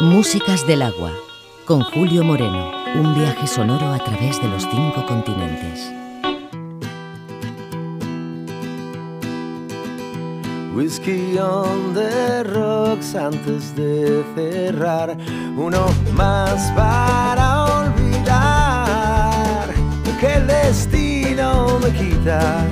[0.00, 1.12] Músicas del agua,
[1.66, 5.92] con Julio Moreno, un viaje sonoro a través de los cinco continentes.
[10.74, 15.16] Whisky on the rocks antes de cerrar,
[15.56, 19.68] uno más para olvidar.
[20.18, 22.66] Que el destino me quita,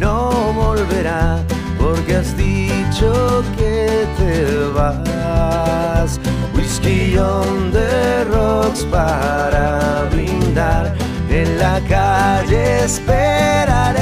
[0.00, 1.44] no volverá
[1.84, 4.32] porque has dicho que te
[4.72, 6.18] vas.
[6.54, 10.94] Whisky on the rocks para brindar,
[11.28, 14.00] en la calle esperaré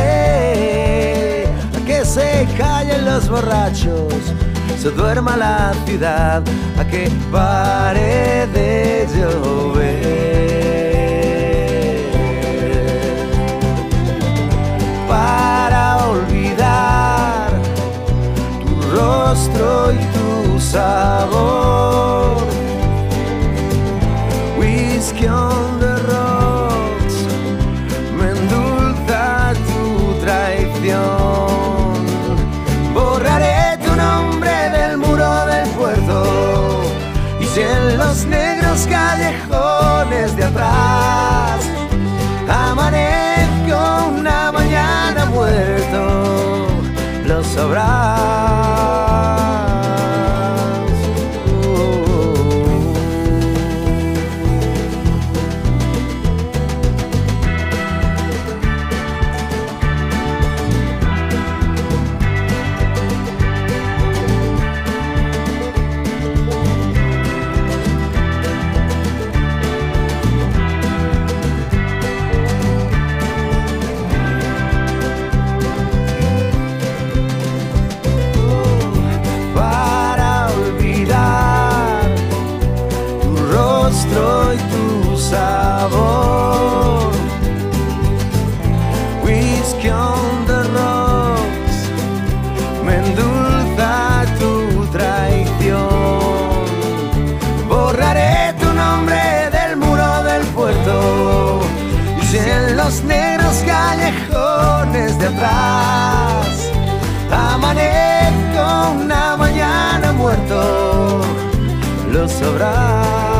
[1.76, 4.14] a que se callen los borrachos,
[4.80, 6.40] se duerma la ciudad,
[6.78, 9.71] a que pare de llover.
[19.32, 22.21] Rostro y tu sabor.
[85.32, 87.10] Sabor.
[89.24, 91.78] Whisky on the rocks
[92.84, 93.92] me endulza
[94.38, 94.52] tu
[94.96, 96.52] traición.
[97.72, 99.22] Borraré tu nombre
[99.56, 100.94] del muro del puerto
[102.32, 106.52] y en los negros callejones de atrás
[107.30, 108.64] amanezco
[109.04, 111.20] una mañana muerto,
[112.12, 113.31] lo sabrás.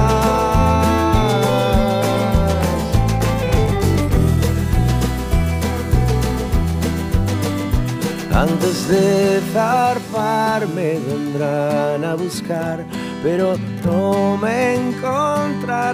[8.43, 12.85] Antes de zarpar me vendrán a buscar,
[13.23, 13.55] pero
[13.85, 15.93] no me encontrarán.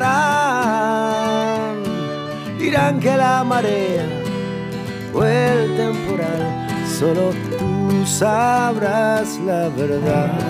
[2.59, 4.07] Dirán que la marea
[5.13, 6.67] o el temporal,
[6.99, 10.48] solo tú sabrás la verdad.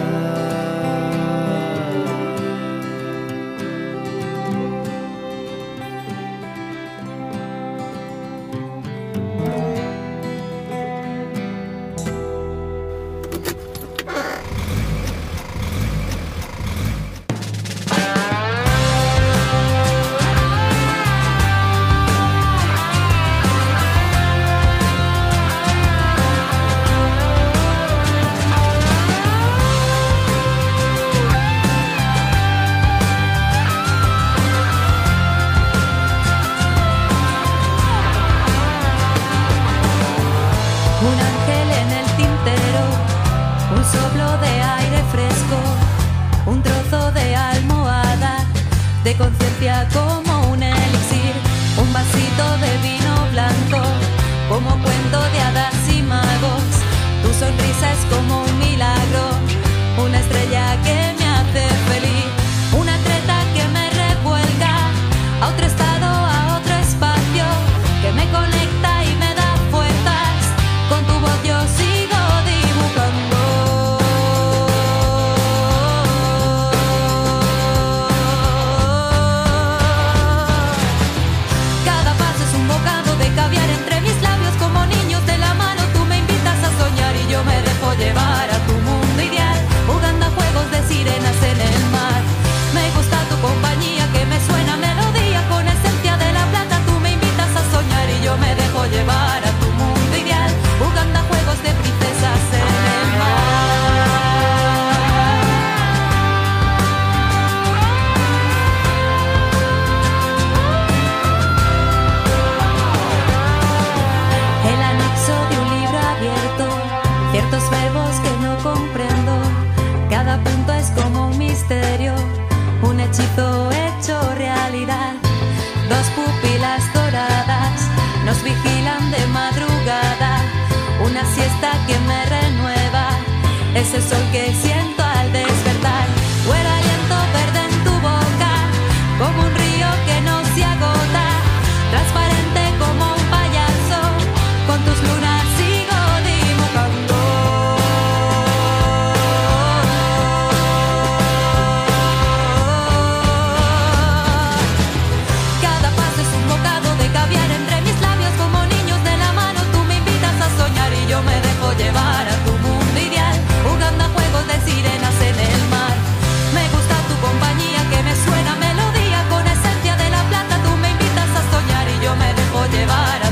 [172.66, 173.27] llevar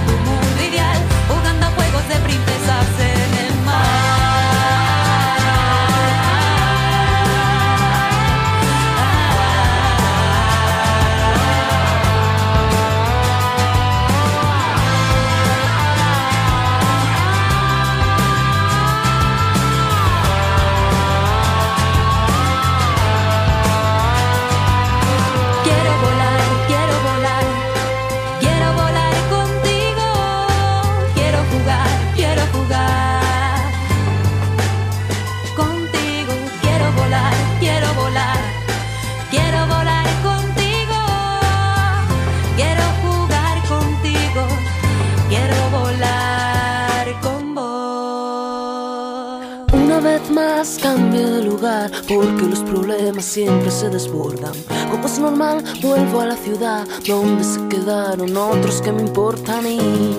[50.76, 54.52] veces cambio de lugar porque los problemas siempre se desbordan.
[54.90, 60.16] Como es normal, vuelvo a la ciudad donde se quedaron otros que me importan y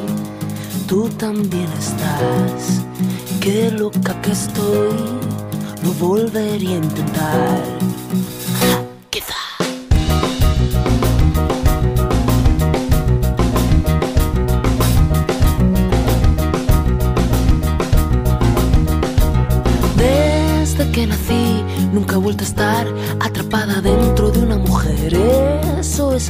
[0.87, 2.81] tú también estás.
[3.39, 4.95] Qué loca que estoy,
[5.83, 7.63] lo volvería a intentar.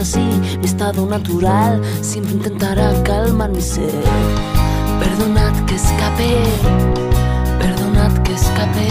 [0.01, 0.19] así,
[0.59, 4.03] mi estado natural siempre intentará calmar mi ser.
[4.99, 6.37] Perdonad que escape,
[7.59, 8.87] perdonad que escape,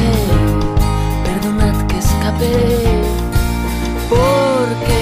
[1.24, 2.52] perdonad que escape,
[4.08, 5.00] porque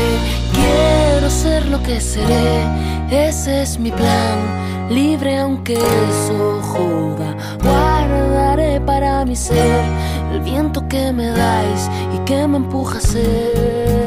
[0.52, 2.66] quiero ser lo que seré,
[3.10, 9.84] ese es mi plan, libre aunque eso joda, guardaré para mi ser
[10.32, 14.03] el viento que me dais y que me empuja a ser.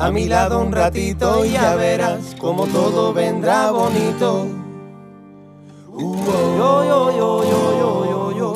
[0.00, 4.46] A mi lado un ratito y ya verás como todo vendrá bonito.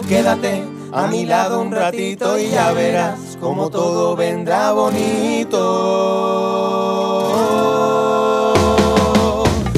[0.09, 5.61] Quédate a mi lado un ratito y ya verás como todo vendrá bonito.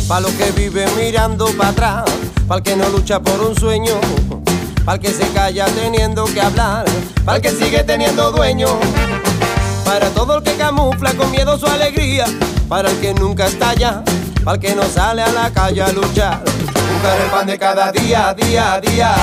[0.06, 2.04] Pa' lo que vive mirando para atrás,
[2.46, 3.94] para el que no lucha por un sueño,
[4.84, 6.84] para el que se calla teniendo que hablar,
[7.24, 8.68] para el que sigue teniendo dueño.
[9.86, 12.24] Para todo el que camufla con miedo su alegría,
[12.68, 14.02] para el que nunca está allá,
[14.44, 16.42] para el que no sale a la calle a luchar,
[16.92, 19.14] buscar el pan de cada día, día, día.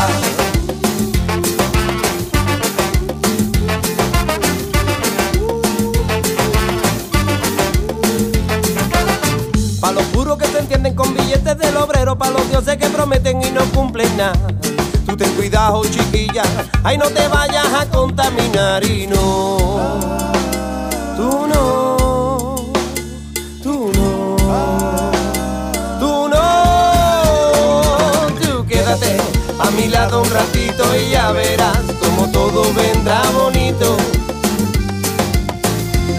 [9.82, 13.44] Para los puros que se entienden con billetes del obrero, para los dioses que prometen
[13.44, 14.48] y no cumplen nada.
[15.06, 16.44] Tú ten cuidado, chiquilla,
[16.86, 20.43] ahí no te vayas a contaminar y no.
[21.24, 22.58] Tú no,
[23.64, 24.36] tú no,
[25.98, 26.42] tú no.
[28.42, 29.16] Tú quédate
[29.58, 33.96] a mi lado un ratito y ya verás como todo vendrá bonito.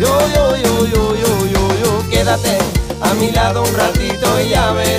[0.00, 2.56] Yo, yo, yo, yo, yo, yo, yo, quédate
[3.02, 4.93] a mi lado un ratito y ya verás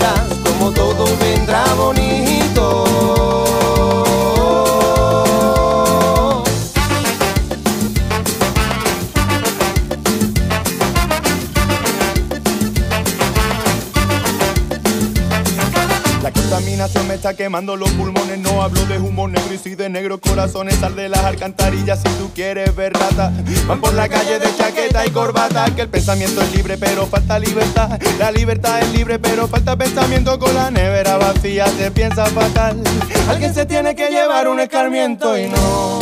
[17.55, 18.37] quemando los pulmones.
[18.39, 20.75] No hablo de humo negro y sí de negros corazones.
[20.75, 23.31] Sal de las alcantarillas si tú quieres ver rata.
[23.65, 25.73] Van por la calle de chaqueta y corbata.
[25.73, 27.97] Que el pensamiento es libre, pero falta libertad.
[28.19, 30.37] La libertad es libre, pero falta pensamiento.
[30.37, 32.83] Con la nevera vacía se piensa fatal.
[33.29, 35.99] Alguien se tiene que llevar un escarmiento y no.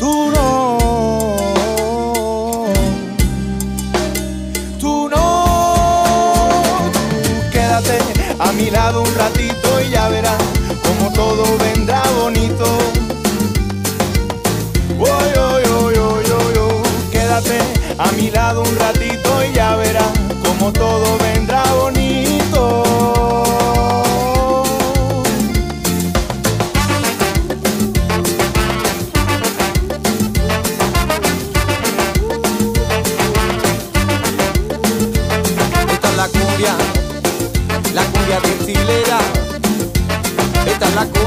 [0.00, 0.78] Tú no.
[4.80, 6.90] Tú no.
[7.52, 7.98] Quédate
[8.40, 9.63] a mi lado un ratito
[9.94, 10.42] ya verás
[10.82, 12.66] como todo vendrá bonito.
[14.98, 16.82] Oh, yo, yo.
[17.12, 17.58] Quédate
[17.98, 22.03] a mi lado un ratito y ya verás como todo vendrá bonito.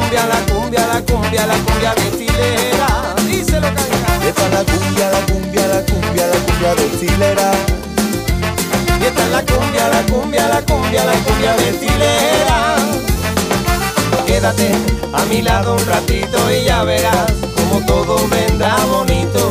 [0.07, 3.15] Cumbia, la cumbia, la cumbia, la cumbia vestilera.
[3.25, 4.27] Díselo, canga.
[4.27, 7.51] Esta es la cumbia, la cumbia, la cumbia, la cumbia vestilera.
[8.99, 12.75] Y esta es la cumbia, la cumbia, la cumbia, la cumbia vestilera.
[14.25, 14.71] Quédate
[15.13, 19.49] a mi lado un ratito y ya verás como todo vendrá bonito.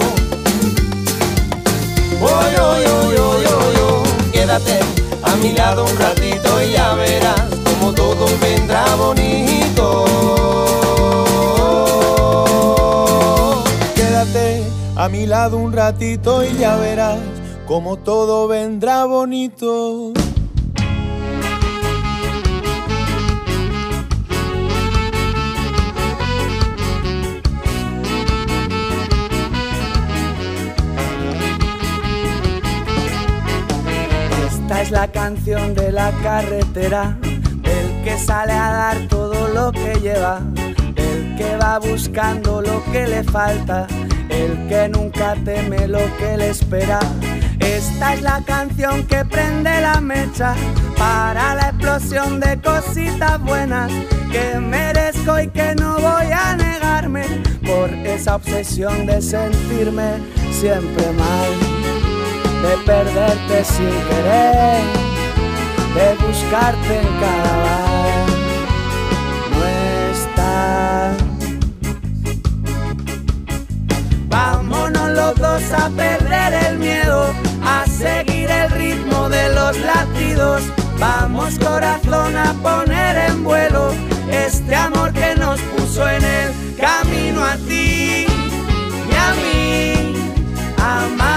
[2.20, 4.02] Yo, yo, yo, yo, yo.
[4.32, 4.80] Quédate
[5.22, 7.55] a mi lado un ratito y ya verás
[7.97, 10.05] todo vendrá bonito.
[13.97, 14.62] Quédate
[14.95, 17.19] a mi lado un ratito y ya verás
[17.67, 20.12] como todo vendrá bonito.
[34.49, 37.19] Esta es la canción de la carretera,
[38.06, 40.40] que sale a dar todo lo que lleva,
[40.94, 43.88] el que va buscando lo que le falta,
[44.28, 47.00] el que nunca teme lo que le espera.
[47.58, 50.54] Esta es la canción que prende la mecha
[50.96, 53.90] para la explosión de cositas buenas
[54.30, 57.25] que merezco y que no voy a negarme
[57.66, 60.20] por esa obsesión de sentirme
[60.52, 61.50] siempre mal
[62.62, 64.82] de perderte sin querer,
[65.94, 67.86] de buscarte en cada
[74.28, 77.32] Vámonos los dos a perder el miedo,
[77.64, 80.62] a seguir el ritmo de los latidos.
[80.99, 83.92] Vamos corazón a poner en vuelo
[84.30, 88.26] este amor que nos puso en el camino a ti
[89.11, 90.14] y a mí.
[90.78, 91.36] Amándonos,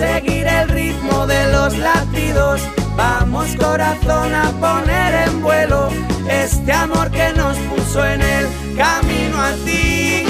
[0.00, 2.62] seguir el ritmo de los latidos.
[2.96, 5.90] Vamos corazón a poner en vuelo
[6.28, 10.29] este amor que nos puso en el camino a ti.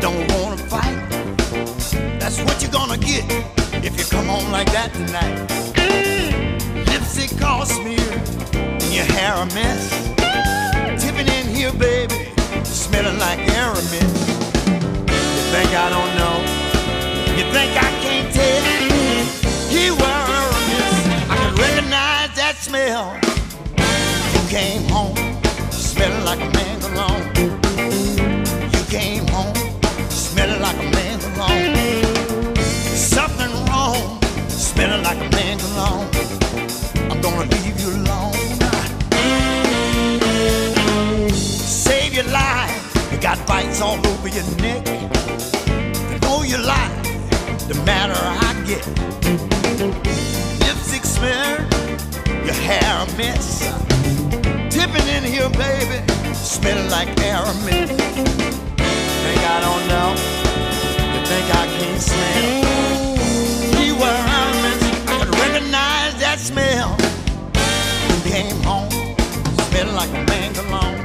[0.00, 0.96] Don't wanna fight.
[2.20, 3.24] That's what you're gonna get
[3.84, 5.48] if you come home like that tonight.
[6.86, 8.22] Lipstick all smeared
[8.54, 9.90] and your hair a mess.
[11.02, 12.32] Tipping in here, baby,
[12.64, 14.28] smelling like Aramis.
[14.62, 16.36] You think I don't know?
[17.36, 18.64] You think I can't tell?
[19.70, 20.96] You were Aramis.
[21.30, 23.18] I can recognize that smell.
[24.34, 25.16] You came home
[25.72, 27.24] smelling like a man cologne.
[28.72, 29.57] You came home
[55.58, 56.00] baby,
[56.34, 57.90] smelling like Aramis.
[57.90, 60.47] Think I don't know?
[61.28, 62.64] Think I can't smell?
[63.84, 64.20] You were
[65.08, 66.96] I could recognize that smell.
[68.08, 68.88] You came home,
[69.68, 70.96] smelling like a man cologne.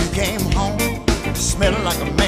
[0.00, 0.80] You came home,
[1.34, 2.19] smelling like a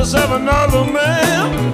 [0.00, 1.72] Just have another man.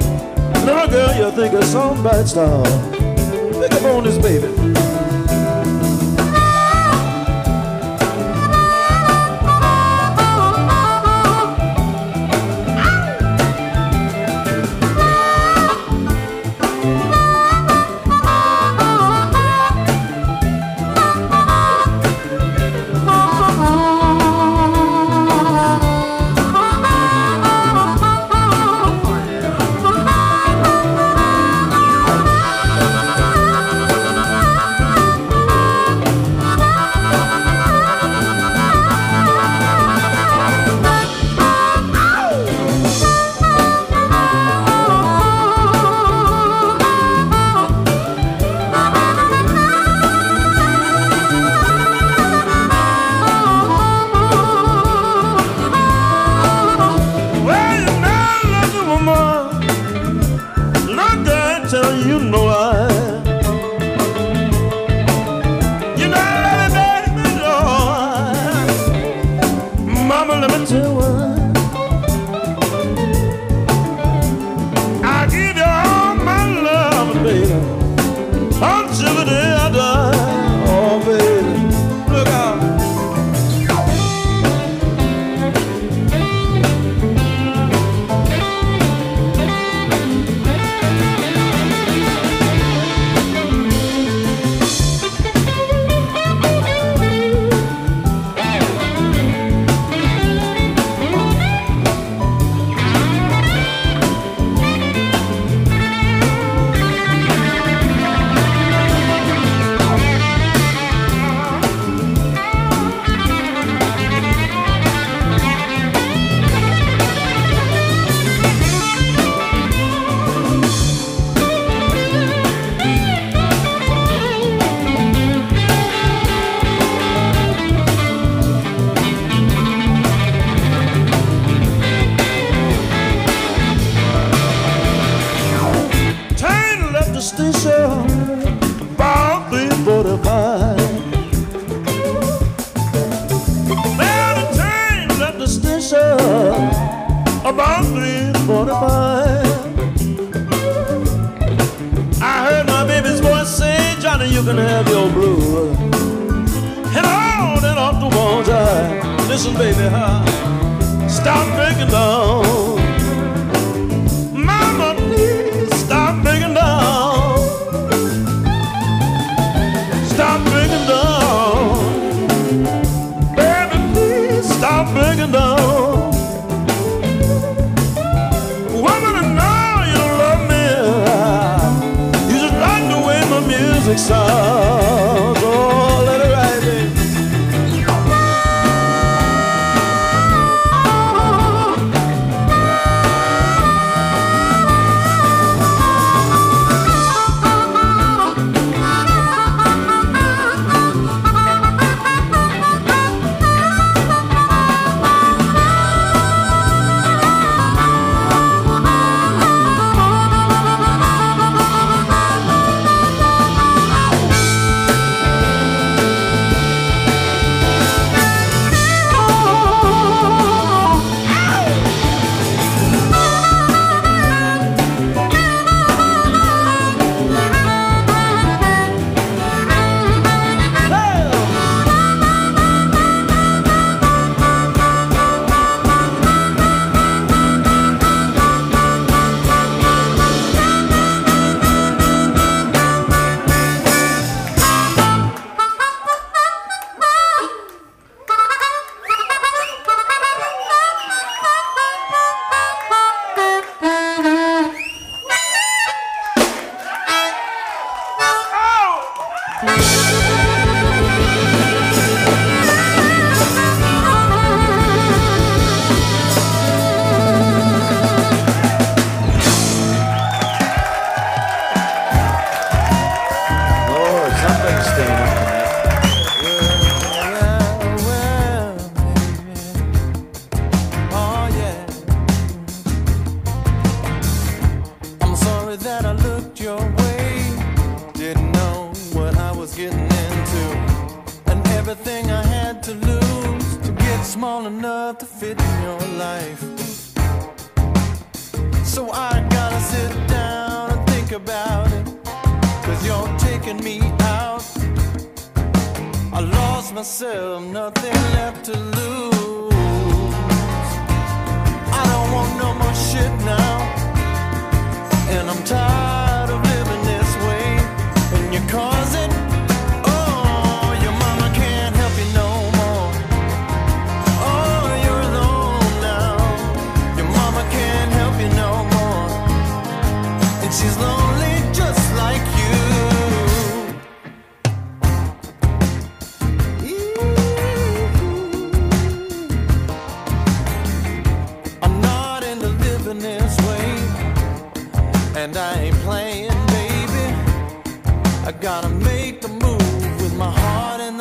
[0.66, 2.64] Little girl, you think it's some bad style.
[2.90, 4.65] Pick up on this baby.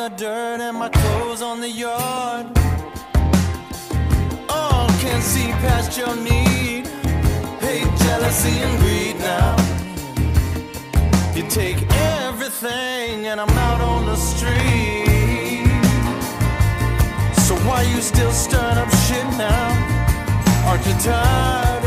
[0.08, 2.46] the dirt and my clothes on the yard.
[4.48, 6.86] All can see past your need.
[7.66, 9.56] Hate, jealousy, and greed now.
[11.34, 11.78] You take
[12.22, 15.66] everything, and I'm out on the street.
[17.46, 20.68] So why you still stirring up shit now?
[20.68, 21.85] Aren't you tired?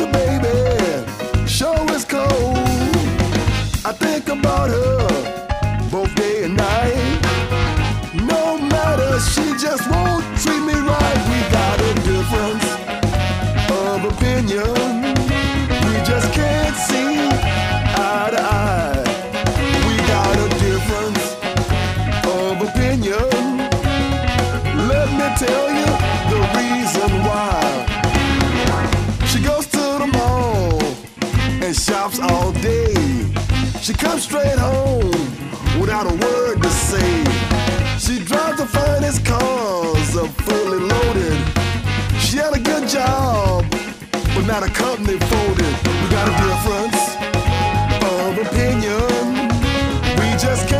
[0.00, 1.46] you, baby.
[1.46, 2.56] Show is cold.
[3.84, 4.99] I think about her.
[44.60, 45.74] got a company folded.
[45.86, 46.94] We gotta be a front
[48.04, 49.48] of opinion.
[50.18, 50.79] We just can't.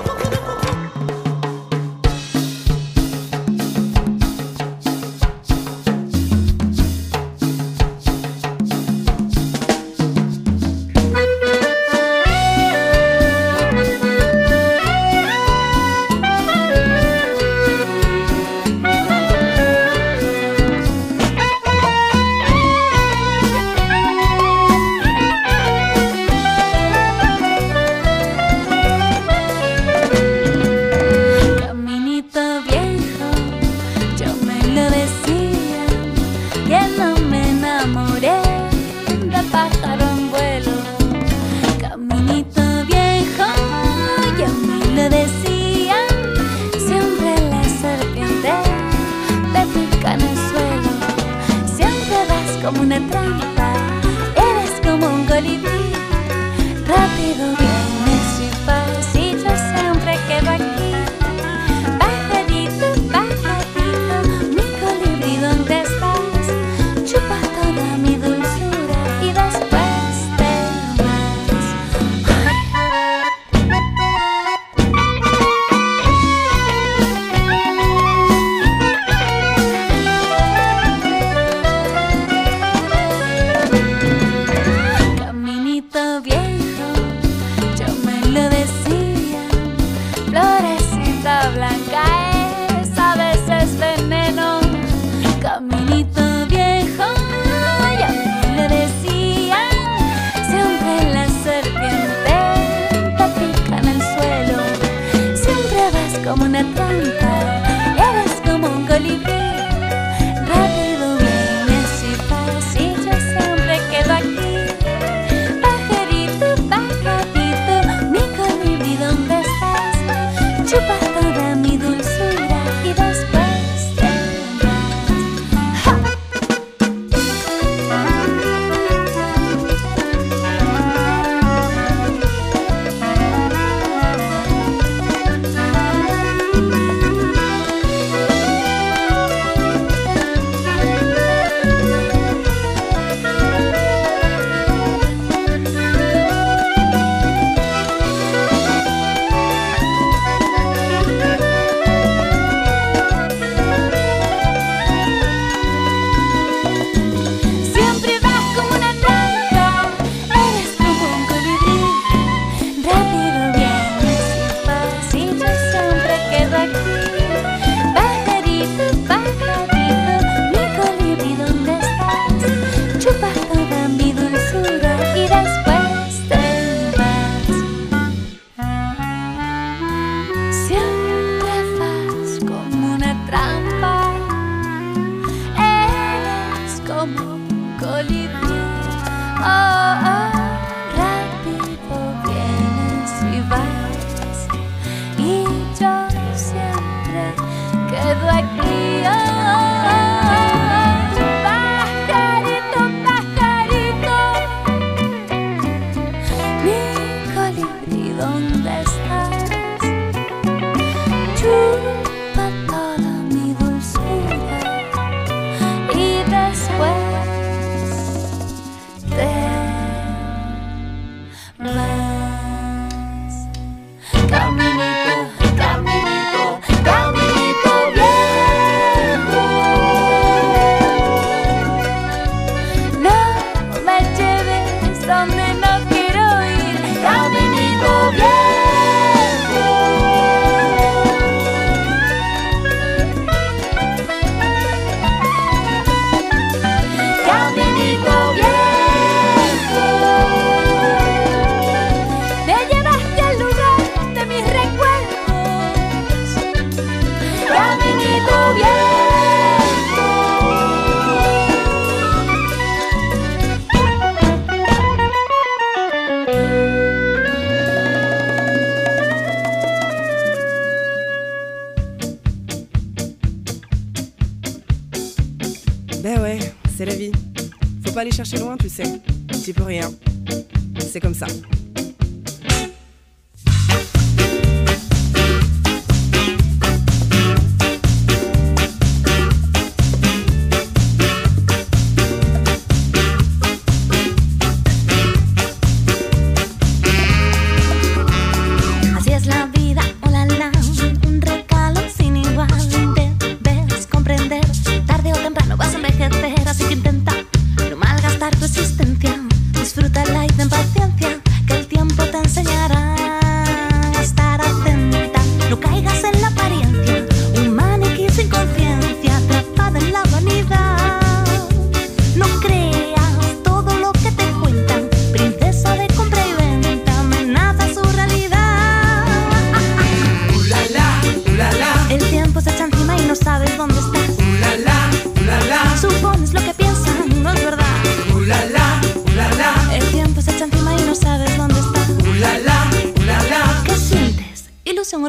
[344.91, 345.07] chose en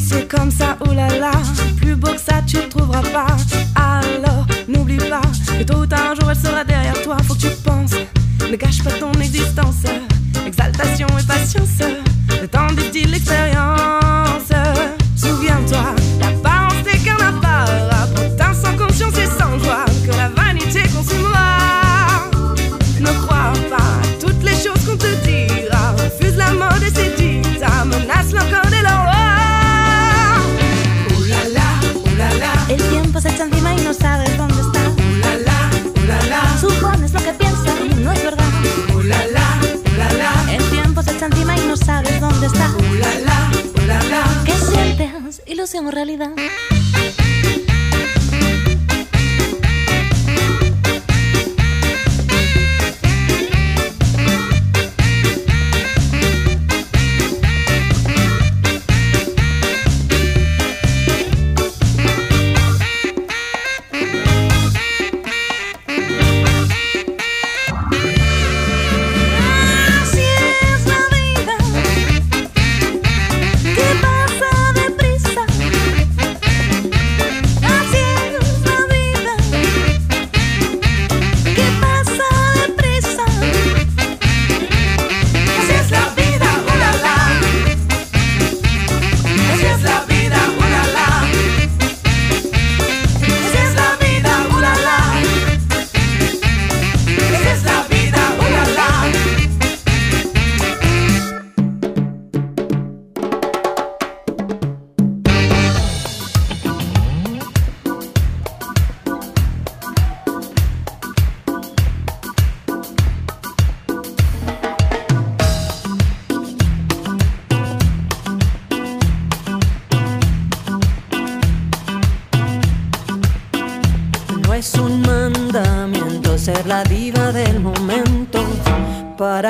[0.00, 1.30] c'est comme ça, oulala, là là,
[1.76, 3.26] plus beau que ça tu ne trouveras pas.
[3.74, 5.20] Alors n'oublie pas
[5.58, 7.18] que tôt ou tard un jour elle sera derrière toi.
[7.24, 7.92] Faut que tu penses,
[8.50, 9.82] ne gâche pas ton existence.
[10.46, 12.07] Exaltation et patience.
[12.40, 14.27] Le temps dit-il l'expérience
[45.68, 46.30] hacemos realidad.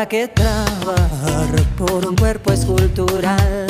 [0.08, 3.66] Qué trabajar por un cuerpo escultural?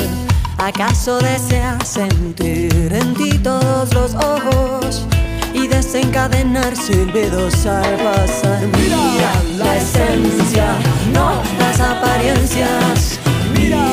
[0.57, 5.05] ¿Acaso deseas sentir en ti todos los ojos
[5.53, 8.61] y desencadenar silbidos al pasar?
[8.77, 10.67] Mira la esencia,
[11.13, 13.19] no las apariencias.
[13.53, 13.83] Mira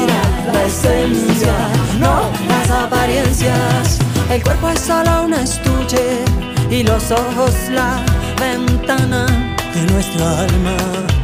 [0.52, 1.54] la esencia,
[1.98, 3.98] no las apariencias.
[4.30, 6.24] El cuerpo es solo un estuche
[6.70, 8.04] y los ojos la
[8.38, 9.26] ventana
[9.74, 11.15] de nuestra alma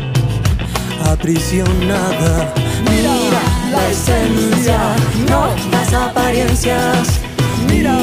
[1.13, 2.53] aprisionada.
[2.91, 3.15] Mira
[3.71, 4.79] la esencia,
[5.29, 7.21] no las apariencias.
[7.69, 7.95] Mira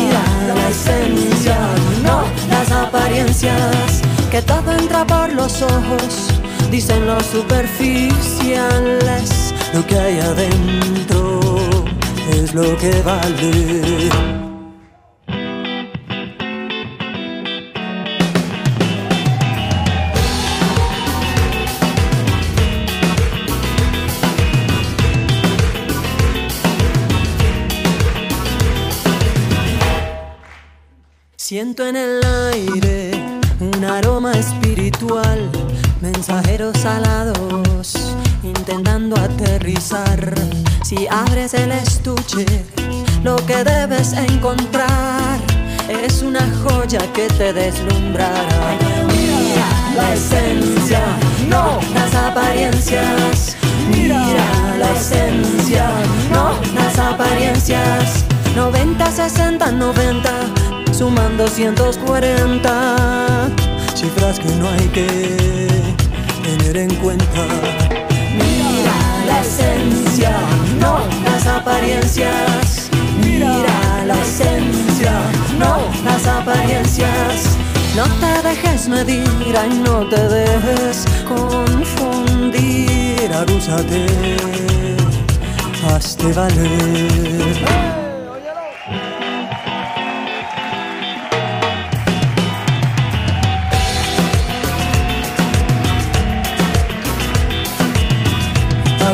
[0.48, 1.58] la esencia,
[2.04, 4.02] no las apariencias.
[4.32, 6.30] Que todo entra por los ojos,
[6.72, 9.54] dicen los superficiales.
[9.74, 11.58] Lo que hay adentro
[12.32, 14.49] es lo que vale.
[31.60, 32.22] Siento en el
[32.54, 33.12] aire
[33.60, 35.52] un aroma espiritual,
[36.00, 40.36] mensajeros alados, intentando aterrizar.
[40.86, 42.46] Si abres el estuche,
[43.26, 45.38] lo que debes encontrar
[45.90, 48.78] es una joya que te deslumbrará.
[49.08, 51.02] Mira la esencia,
[51.50, 53.58] no las apariencias.
[53.92, 54.26] Mira
[54.80, 55.90] la esencia,
[56.32, 58.24] no las apariencias.
[58.56, 60.32] 90, 60, 90,
[61.00, 63.48] suman 240.
[63.96, 65.08] Cifras que no hay que
[66.44, 67.46] tener en cuenta.
[68.36, 70.34] Mira la esencia,
[70.82, 72.90] no las apariencias.
[73.24, 75.22] Mira la esencia,
[75.58, 77.56] no las apariencias.
[77.96, 83.32] No te dejes medir, ay, no te dejes confundir.
[83.34, 84.06] Abúsate,
[85.88, 87.99] hazte valer.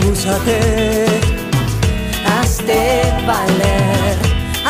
[0.06, 0.60] Abúsate,
[2.26, 4.18] hazte valer,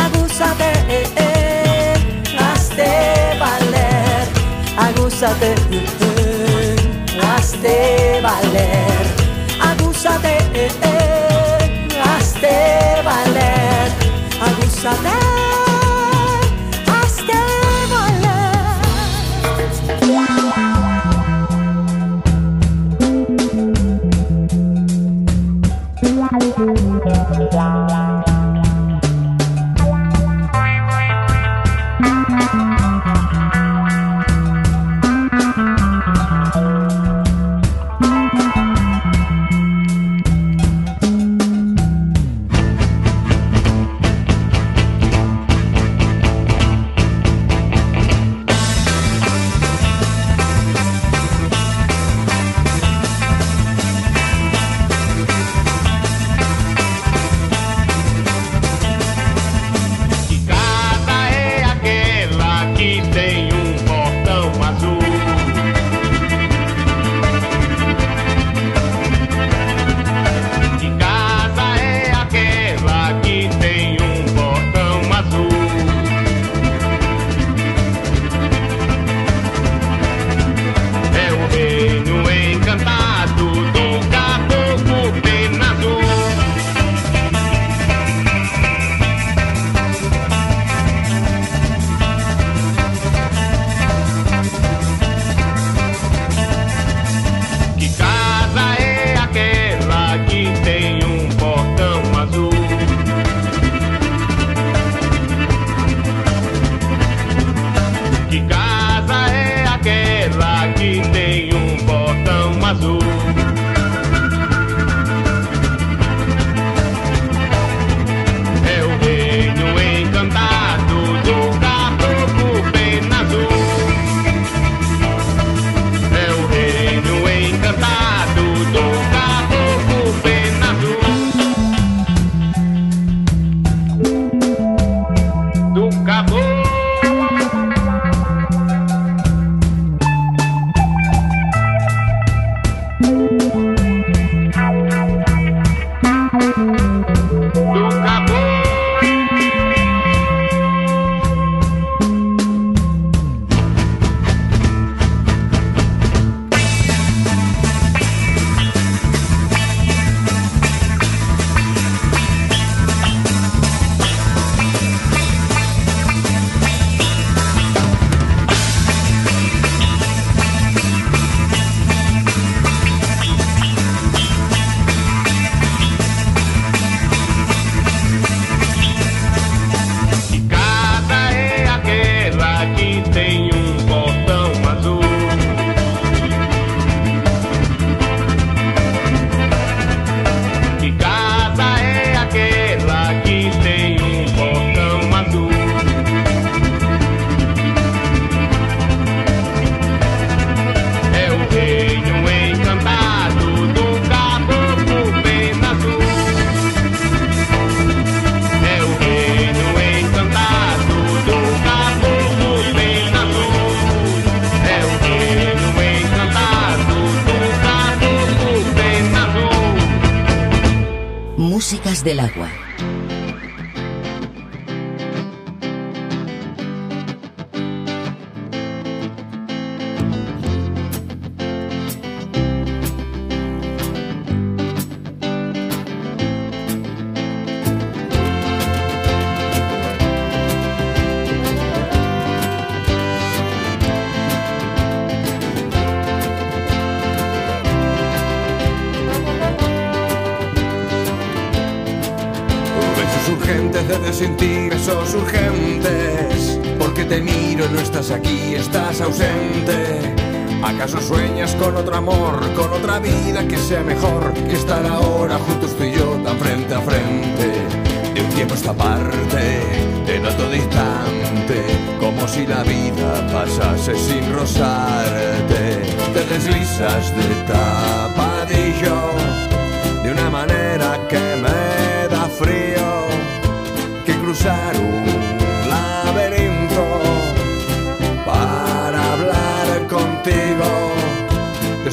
[0.05, 1.93] abúsate, eh, eh,
[2.39, 4.27] hazte valer,
[4.77, 5.53] abúsate,
[6.01, 6.75] eh,
[7.21, 9.05] hazte valer,
[9.59, 13.91] abúsate, eh, eh, hazte valer,
[14.39, 15.34] abúsate.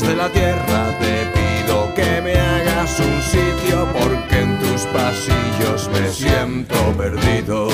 [0.03, 6.09] Desde la tierra te pido que me hagas un sitio porque en tus pasillos me
[6.09, 7.69] siento perdido.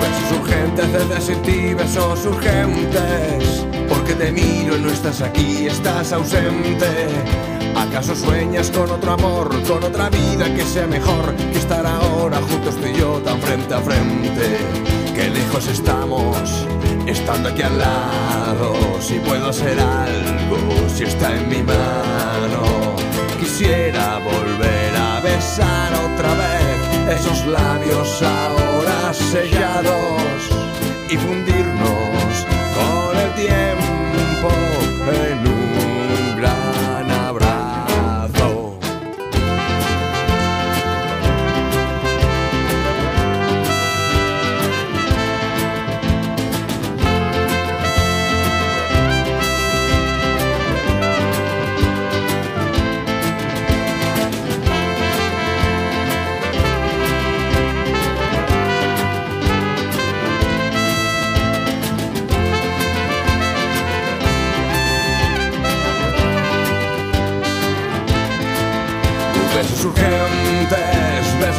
[0.00, 3.63] Besos urgentes ti, besos urgentes.
[4.06, 6.86] Porque te miro y no estás aquí, estás ausente.
[7.74, 12.76] ¿Acaso sueñas con otro amor, con otra vida que sea mejor que estar ahora juntos
[12.76, 14.58] tú y yo tan frente a frente?
[15.14, 16.66] Qué lejos estamos,
[17.06, 18.74] estando aquí al lado.
[19.00, 20.58] Si puedo hacer algo,
[20.94, 22.96] si está en mi mano.
[23.40, 30.50] Quisiera volver a besar otra vez esos labios ahora sellados
[31.08, 32.46] y fundirnos
[32.76, 33.73] con el tiempo
[34.50, 35.63] en un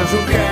[0.06, 0.45] Besos